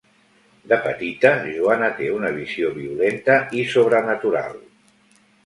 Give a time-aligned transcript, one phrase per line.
[0.69, 4.59] De petita, Joan té una visió violenta i sobrenatural.